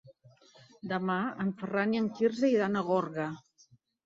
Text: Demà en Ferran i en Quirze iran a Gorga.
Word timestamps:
Demà 0.93 1.17
en 1.43 1.51
Ferran 1.59 1.93
i 1.97 2.01
en 2.01 2.09
Quirze 2.21 2.51
iran 2.55 2.81
a 2.81 2.85
Gorga. 2.89 3.29